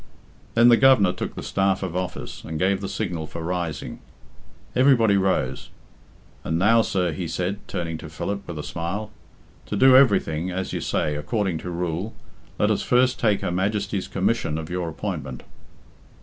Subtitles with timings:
[0.55, 3.99] Then the Governor took the staff of office, and gave the signal for rising.
[4.75, 5.69] Everybody rose.
[6.43, 9.11] "And now, sir," he said, turning to Philip with a smile,
[9.67, 12.15] "to do everything, as you say, according to rule,
[12.57, 15.43] let us first take Her Majesty's commission of your appointment."